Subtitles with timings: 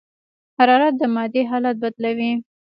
[0.57, 2.31] حرارت د مادې حالت بدلوي.